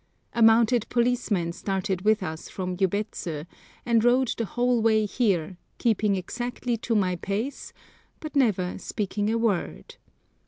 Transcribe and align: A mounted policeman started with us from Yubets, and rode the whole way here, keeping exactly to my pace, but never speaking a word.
A 0.33 0.41
mounted 0.41 0.89
policeman 0.89 1.51
started 1.51 2.01
with 2.01 2.23
us 2.23 2.49
from 2.49 2.75
Yubets, 2.75 3.45
and 3.85 4.03
rode 4.03 4.33
the 4.35 4.45
whole 4.45 4.81
way 4.81 5.05
here, 5.05 5.57
keeping 5.77 6.15
exactly 6.15 6.75
to 6.77 6.95
my 6.95 7.17
pace, 7.17 7.71
but 8.19 8.35
never 8.35 8.79
speaking 8.79 9.29
a 9.29 9.37
word. 9.37 9.97